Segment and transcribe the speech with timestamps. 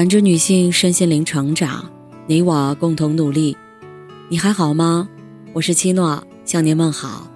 [0.00, 1.84] 感知女性身心灵成长，
[2.26, 3.54] 你我共同努力。
[4.30, 5.06] 你还好吗？
[5.52, 7.30] 我是七诺，向您问好。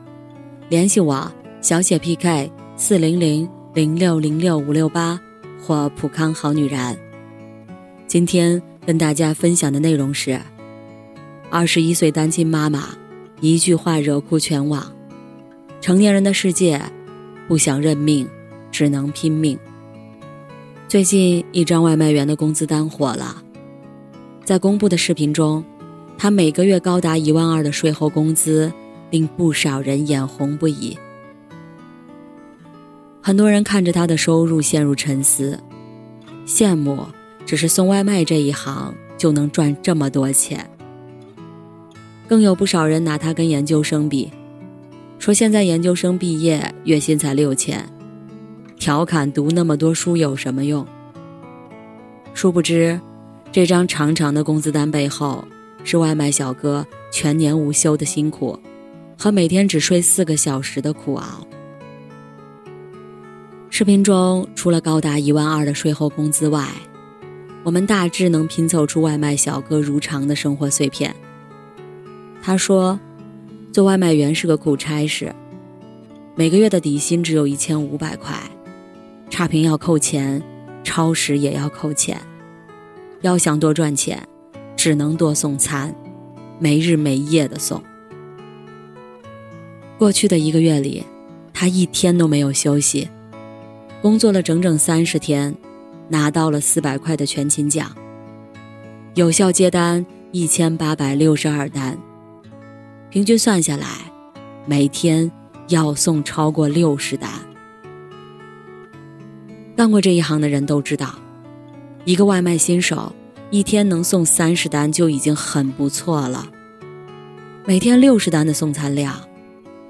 [0.71, 1.31] 联系我
[1.61, 5.21] 小写 PK 四零零零六零六五六八
[5.61, 6.99] 或普康好女人。
[8.07, 10.41] 今天跟大家分享的内容是：
[11.51, 12.89] 二十一岁单亲妈妈
[13.43, 14.91] 一句话惹哭全网。
[15.83, 16.81] 成年人的世界，
[17.47, 18.27] 不想认命，
[18.73, 19.59] 只能拼命。
[20.95, 23.43] 最近一张外卖员的工资单火了，
[24.45, 25.65] 在公布的视频中，
[26.17, 28.73] 他每个月高达一万二的税后工资，
[29.11, 30.97] 令不少人眼红不已。
[33.21, 35.59] 很多人看着他的收入陷入沉思，
[36.47, 37.05] 羡慕
[37.45, 40.65] 只是送外卖这一行就能赚这么多钱。
[42.29, 44.31] 更有不少人拿他跟研究生比，
[45.19, 47.85] 说现在研究生毕业月薪才六千。
[48.77, 50.87] 调侃读那么多书有什么用？
[52.35, 53.01] 殊不知，
[53.53, 55.47] 这张长长的工资单背后，
[55.85, 58.59] 是外卖小哥全年无休的辛苦，
[59.17, 61.47] 和每天只睡四个小时的苦熬。
[63.71, 66.69] 视频中，除了高达一万二的税后工资外，
[67.63, 71.15] 我们大致能拼凑出外卖小哥如常的生活碎片。
[72.43, 72.99] 他说
[73.73, 75.35] ：“做外卖员是个苦差事，
[76.35, 78.37] 每个月的底薪只有一千五百块。”
[79.31, 80.41] 差评要扣钱，
[80.85, 82.21] 超时也要扣钱。
[83.23, 84.23] 要想多赚钱，
[84.77, 85.93] 只能多送餐，
[86.59, 87.83] 没日没夜的送。
[89.99, 91.05] 过去的一个月里，
[91.53, 93.09] 他一天都没有休息，
[94.03, 95.55] 工作了整整三十天，
[96.09, 97.91] 拿到了四百块的全勤奖。
[99.15, 101.97] 有效接单一千八百六十二单，
[103.09, 103.87] 平均算下来，
[104.67, 105.31] 每天
[105.69, 107.31] 要送超过六十单。
[109.77, 111.15] 干过这一行的人都知道，
[112.05, 113.13] 一个外卖新手
[113.51, 116.49] 一天能送三十单就已经很不错了。
[117.65, 119.21] 每天六十单的送餐量，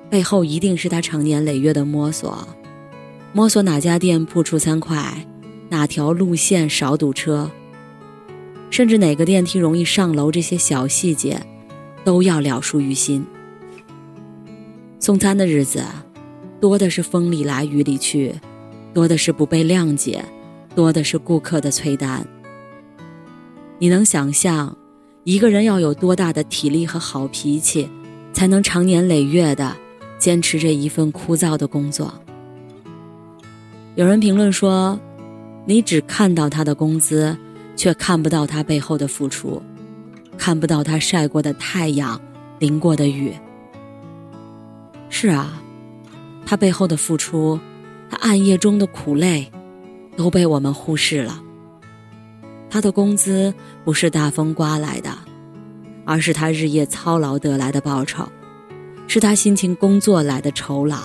[0.08, 2.48] 背后一定是他长年累月的摸索，
[3.32, 5.26] 摸索哪家店铺出餐快，
[5.68, 7.50] 哪条路线少堵车，
[8.70, 11.38] 甚至哪个电梯容易上楼，这些小细节
[12.04, 13.26] 都要了熟于心。
[14.98, 15.84] 送餐的日子，
[16.58, 18.34] 多的是风里来雨里去。
[18.94, 20.24] 多的是不被谅解，
[20.74, 22.24] 多的是顾客的催单。
[23.80, 24.74] 你能想象，
[25.24, 27.90] 一个人要有多大的体力和好脾气，
[28.32, 29.76] 才能长年累月的
[30.16, 32.14] 坚持这一份枯燥的工作？
[33.96, 34.98] 有人评论说
[35.66, 37.36] ：“你只看到他的工资，
[37.74, 39.60] 却看不到他背后的付出，
[40.38, 42.20] 看不到他晒过的太阳，
[42.60, 43.34] 淋过的雨。”
[45.10, 45.60] 是啊，
[46.46, 47.58] 他背后的付出。
[48.10, 49.50] 他暗夜中的苦累，
[50.16, 51.42] 都被我们忽视了。
[52.70, 53.54] 他的工资
[53.84, 55.10] 不是大风刮来的，
[56.04, 58.26] 而是他日夜操劳得来的报酬，
[59.06, 60.98] 是他辛勤工作来的酬劳。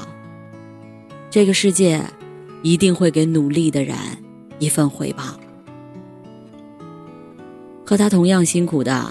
[1.29, 2.03] 这个世界
[2.63, 3.95] 一定会给努力的人
[4.57, 5.23] 一份回报。
[7.85, 9.09] 和他同样辛苦的，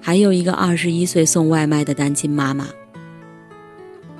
[0.00, 2.66] 还有一个二十一岁送外卖的单亲妈妈。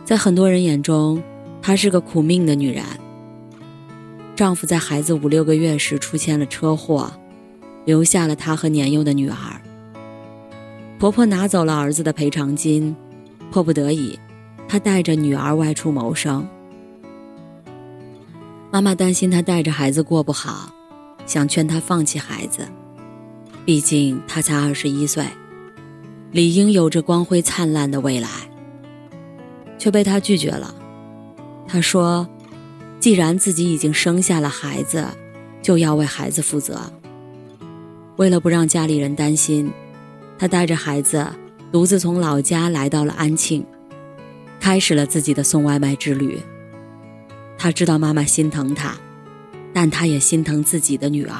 [0.04, 1.22] 在很多人眼中，
[1.60, 2.82] 她是个苦命的女人。
[4.38, 7.12] 丈夫在孩子五六个月时出现了车祸，
[7.84, 9.36] 留下了她和年幼的女儿。
[10.96, 12.94] 婆婆拿走了儿子的赔偿金，
[13.50, 14.16] 迫不得已，
[14.68, 16.46] 她带着女儿外出谋生。
[18.70, 20.72] 妈妈担心她带着孩子过不好，
[21.26, 22.60] 想劝她放弃孩子，
[23.64, 25.26] 毕竟她才二十一岁，
[26.30, 28.28] 理应有着光辉灿烂的未来，
[29.78, 30.72] 却被她拒绝了。
[31.66, 32.24] 她说。
[33.00, 35.06] 既然自己已经生下了孩子，
[35.62, 36.80] 就要为孩子负责。
[38.16, 39.72] 为了不让家里人担心，
[40.36, 41.24] 他带着孩子
[41.70, 43.64] 独自从老家来到了安庆，
[44.58, 46.40] 开始了自己的送外卖之旅。
[47.56, 48.96] 他知道妈妈心疼他，
[49.72, 51.36] 但他也心疼自己的女儿。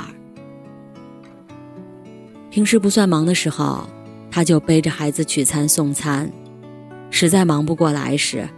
[2.51, 3.89] 平时不算忙的时候，
[4.31, 6.29] 他就背着孩子取餐送餐；
[7.11, 8.49] 实在忙不过来时，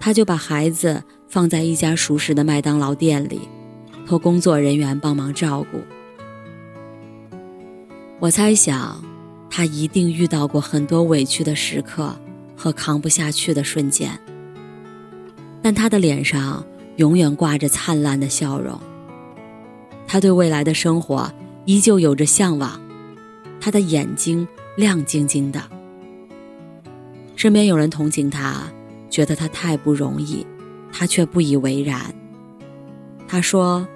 [0.00, 1.00] 他就把孩子。
[1.32, 3.48] 放在一家熟识的麦当劳店里，
[4.06, 5.80] 托工作人员帮忙照顾。
[8.20, 9.02] 我猜想，
[9.48, 12.14] 他一定遇到过很多委屈的时刻
[12.54, 14.10] 和扛不下去的瞬间，
[15.62, 16.62] 但他的脸上
[16.96, 18.78] 永远挂着灿烂的笑容。
[20.06, 21.32] 他对未来的生活
[21.64, 22.78] 依旧有着向往，
[23.58, 24.46] 他的眼睛
[24.76, 25.62] 亮晶晶的。
[27.36, 28.64] 身边有人同情他，
[29.08, 30.46] 觉得他太不容易。
[30.92, 32.14] 他却不以为然。
[33.26, 33.88] 他说：“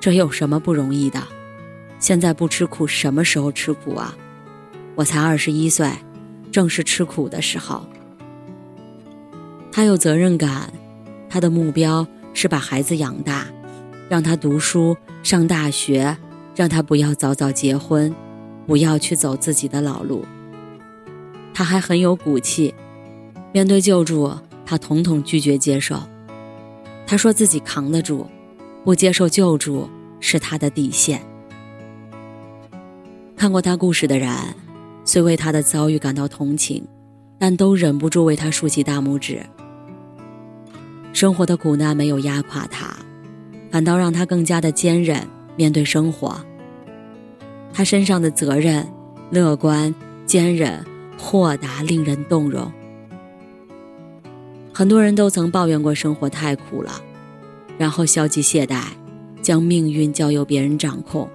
[0.00, 1.20] 这有什么不容易的？
[1.98, 4.16] 现在不吃苦，什么时候吃苦啊？
[4.94, 5.90] 我才二十一岁，
[6.50, 7.84] 正是吃苦的时候。
[9.70, 10.72] 他有责任感，
[11.28, 13.46] 他的目标是把孩子养大，
[14.08, 16.16] 让他读书上大学，
[16.54, 18.14] 让他不要早早结婚，
[18.66, 20.24] 不要去走自己的老路。
[21.54, 22.74] 他还很有骨气，
[23.52, 24.30] 面对救助，
[24.66, 26.02] 他统统拒绝接受。
[27.12, 28.26] 他说自己扛得住，
[28.86, 29.86] 不接受救助
[30.18, 31.20] 是他的底线。
[33.36, 34.30] 看过他故事的人，
[35.04, 36.82] 虽为他的遭遇感到同情，
[37.38, 39.44] 但都忍不住为他竖起大拇指。
[41.12, 42.96] 生活的苦难没有压垮他，
[43.70, 45.22] 反倒让他更加的坚韧
[45.54, 46.34] 面对生活。
[47.74, 48.90] 他身上的责任、
[49.30, 49.94] 乐观、
[50.24, 50.82] 坚韧、
[51.18, 52.72] 豁达，令人动容。
[54.72, 56.92] 很多人都曾抱怨过生活太苦了，
[57.78, 58.84] 然后消极懈怠，
[59.42, 61.28] 将命运交由别人掌控。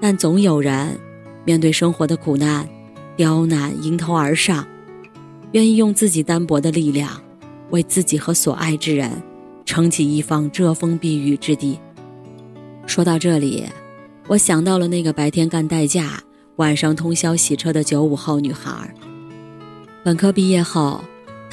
[0.00, 0.98] 但总有人
[1.44, 2.68] 面对生活的苦难、
[3.16, 4.66] 刁难，迎头而上，
[5.52, 7.20] 愿意用自己单薄的力量。
[7.70, 9.10] 为自己和所爱之人
[9.64, 11.80] 撑起一方遮风避雨之地。
[12.86, 13.64] 说到这里，
[14.28, 16.22] 我想到了那个白天干代驾、
[16.56, 18.94] 晚上通宵洗车的九五后女孩。
[20.04, 21.02] 本科毕业后，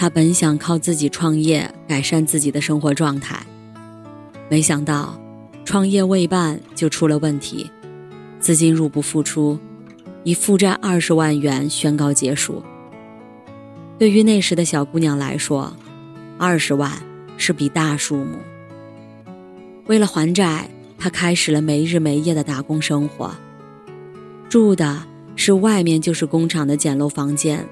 [0.01, 3.39] 她本想靠自己创业改善自己的生活状态，
[4.49, 5.15] 没想到
[5.63, 7.69] 创业未半就出了问题，
[8.39, 9.59] 资金入不敷出，
[10.23, 12.63] 以负债二十万元宣告结束。
[13.99, 15.71] 对于那时的小姑娘来说，
[16.39, 16.91] 二十万
[17.37, 18.37] 是笔大数目。
[19.85, 20.67] 为了还债，
[20.97, 23.29] 他开始了没日没夜的打工生活，
[24.49, 25.03] 住的
[25.35, 27.63] 是外面就是工厂的简陋房间。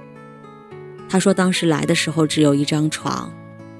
[1.09, 3.31] 他说当时来的时候只有一张床，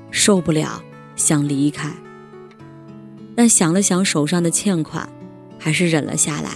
[0.09, 0.81] 受不了
[1.15, 1.93] 想离开，
[3.35, 5.07] 但想了想手上的欠款，
[5.59, 6.49] 还是忍了下来，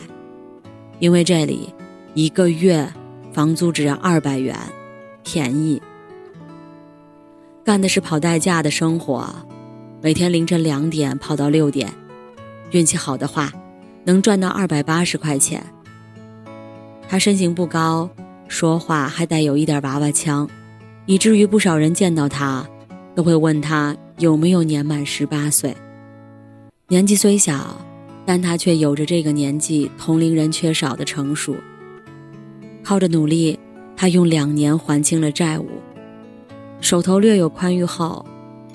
[0.98, 1.72] 因为这里
[2.16, 2.92] 一个月
[3.32, 4.58] 房租只要二百元，
[5.24, 5.80] 便宜。
[7.64, 9.30] 干的是跑代驾的生活，
[10.02, 11.94] 每天凌晨两点跑到六点，
[12.72, 13.54] 运气好的话，
[14.06, 15.64] 能赚到二百八十块钱。
[17.08, 18.10] 他身形不高，
[18.48, 20.50] 说话还带有一点娃娃腔，
[21.06, 22.66] 以至于不少人见到他，
[23.14, 25.76] 都会问他有没有年满十八岁。
[26.88, 27.78] 年纪虽小，
[28.26, 31.56] 但他却有着这个年纪同龄人缺少的成熟。
[32.84, 33.58] 靠着努力，
[33.96, 35.68] 他用两年还清了债务。
[36.82, 38.26] 手头略有宽裕后，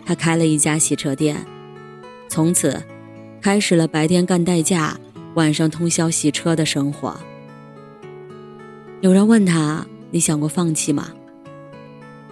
[0.05, 1.47] 他开了一家洗车店，
[2.29, 2.83] 从此
[3.41, 4.99] 开始了白天干代驾、
[5.35, 7.15] 晚上通宵洗车的生活。
[9.01, 11.09] 有人问他：“你想过放弃吗？”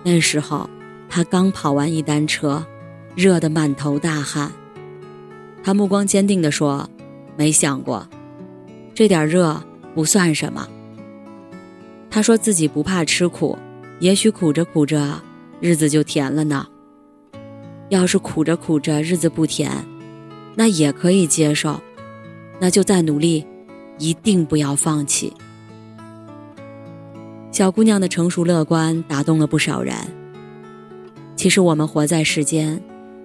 [0.07, 0.71] 那时候
[1.09, 2.65] 他刚跑完一单车，
[3.17, 4.53] 热得满头大汗。
[5.65, 6.89] 他目光坚定地说
[7.37, 8.07] ：“没想过，
[8.95, 9.61] 这点热
[9.97, 10.69] 不算什么。”
[12.09, 13.59] 他说自己不怕吃苦，
[13.99, 15.21] 也许苦着苦着。
[15.59, 16.69] 日子就甜了呢。
[17.89, 19.73] 要是苦着苦着日子不甜，
[20.55, 21.81] 那也可以接受，
[22.61, 23.45] 那就再努力，
[23.99, 25.33] 一定不要放弃。
[27.57, 29.97] 小姑娘的成熟乐观打动了不少人。
[31.37, 32.83] 其实我们活在世间，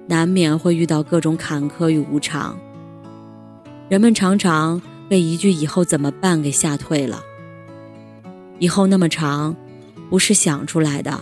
[0.07, 2.57] 难免会遇到各种坎坷与无常。
[3.89, 7.21] 人们常常被一句“以后怎么办”给吓退了。
[8.57, 9.53] 以后那么长，
[10.09, 11.21] 不是想出来的。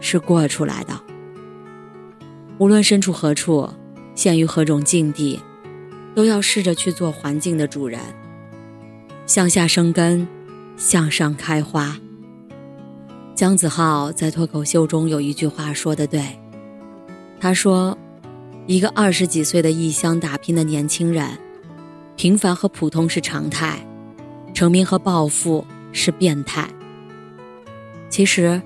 [0.00, 1.00] 是过出来的。
[2.58, 3.68] 无论身处何处，
[4.14, 5.40] 陷于何种境地，
[6.14, 7.98] 都要试着去做环境的主人，
[9.26, 10.28] 向下生根，
[10.76, 11.98] 向上开花。
[13.34, 16.22] 姜子浩在脱口秀中有一句话说的对，
[17.40, 17.98] 他说
[18.66, 21.28] ：“一个二十几岁的异乡打拼的年轻人，
[22.16, 23.84] 平凡和普通是常态，
[24.54, 26.68] 成名和暴富是变态。”
[28.08, 28.60] 其实。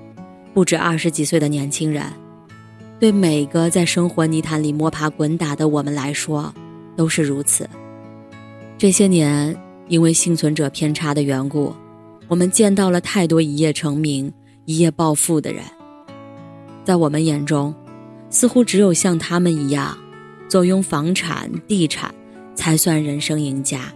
[0.51, 2.03] 不止二十几岁的年轻人，
[2.99, 6.51] 对每个在生活泥潭里摸爬滚打的我们来说，
[6.97, 7.69] 都是如此。
[8.75, 9.55] 这些年，
[9.87, 11.73] 因为幸存者偏差的缘故，
[12.27, 14.33] 我们见到了太多一夜成名、
[14.69, 15.63] 一夜暴富的人。
[16.83, 17.73] 在我们眼中，
[18.29, 19.97] 似乎只有像他们一样，
[20.47, 22.13] 坐拥房产、地产，
[22.53, 23.91] 才算人生赢家。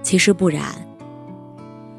[0.00, 0.62] 其实不然。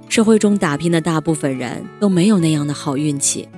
[0.08, 3.50] 社会中打拼的大部分人都没有那样的好运气。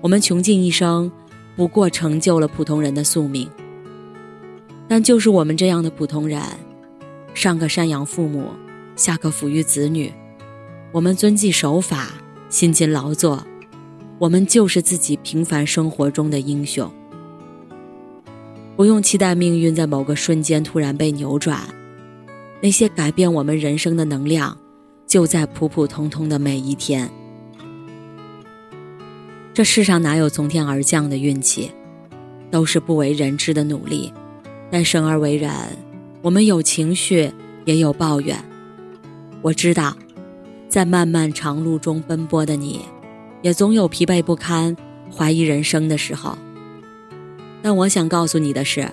[0.00, 1.12] 我们穷尽一生，
[1.54, 3.48] 不过成就了普通人的宿命。
[4.88, 6.42] 但就是我们这样的普通人，
[7.34, 8.48] 上可赡养父母，
[8.96, 10.12] 下可抚育子女，
[10.90, 12.08] 我们遵纪守法，
[12.50, 13.46] 辛勤劳作，
[14.18, 16.92] 我们就是自己平凡生活中的英雄。
[18.76, 21.60] 不用期待命运在某个瞬间突然被扭转，
[22.60, 24.58] 那些改变我们人生的能量，
[25.06, 27.08] 就在普普通通的每一天。
[29.54, 31.70] 这世上哪有从天而降的运气，
[32.50, 34.12] 都是不为人知的努力。
[34.72, 35.52] 但生而为人，
[36.20, 37.30] 我们有情绪，
[37.64, 38.36] 也有抱怨。
[39.40, 39.96] 我知道，
[40.70, 42.80] 在漫漫长路中奔波的你，
[43.42, 44.74] 也总有疲惫不堪、
[45.14, 46.38] 怀疑人生的时候。
[47.60, 48.88] 但我想告诉你的是，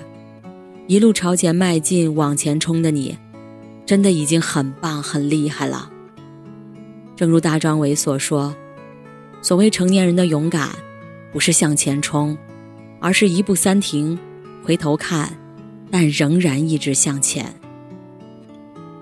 [0.87, 3.17] 一路朝前迈进、往前冲的你，
[3.85, 5.89] 真的已经很棒、很厉害了。
[7.15, 8.53] 正如大张伟所说
[9.41, 10.71] ：“所谓成年人的勇敢，
[11.31, 12.37] 不是向前冲，
[12.99, 14.17] 而是一步三停，
[14.63, 15.31] 回头看。”
[15.89, 17.53] 但仍然一直向前。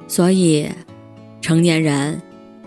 [0.07, 0.69] 所以，
[1.41, 2.21] 成年人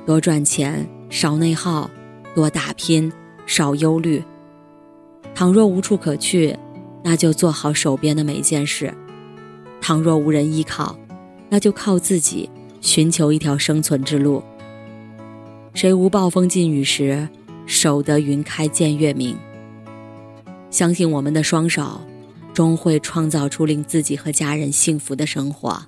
[0.08, 1.86] 多赚钱，少内耗；
[2.34, 3.12] 多打拼，
[3.44, 4.24] 少忧虑。
[5.34, 6.56] 倘若无处可去，
[7.04, 8.88] 那就做好手边的每件事；
[9.82, 10.98] 倘若无人依靠，
[11.50, 12.48] 那就靠自己
[12.80, 14.42] 寻求一条生存之路。
[15.74, 17.28] 谁无暴风劲雨时，
[17.66, 19.36] 守得云开见月明？
[20.70, 22.00] 相信我们的双手。
[22.54, 25.80] 终会创造出令自己和家人幸福的生活。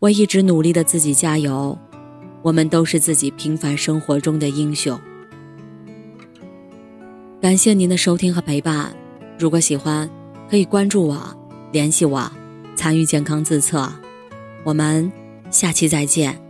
[0.00, 1.76] 为一直努力的自己加油！
[2.46, 4.96] 我们都是自己平凡生活中的英雄。
[7.40, 8.94] 感谢您的收听和陪伴。
[9.36, 10.08] 如果喜欢，
[10.48, 11.36] 可以关注我、
[11.72, 12.30] 联系我、
[12.76, 13.92] 参与健康自测。
[14.62, 15.10] 我们
[15.50, 16.45] 下期再见。